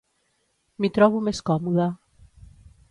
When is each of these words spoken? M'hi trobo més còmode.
M'hi 0.79 0.91
trobo 0.95 1.21
més 1.29 1.43
còmode. 1.51 1.89